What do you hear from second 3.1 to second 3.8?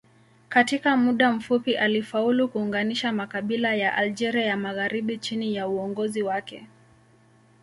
makabila